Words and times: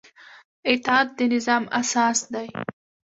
اطاعت 0.71 1.07
د 1.17 1.19
نظام 1.33 1.63
اساس 1.79 2.19
دی 2.33 2.47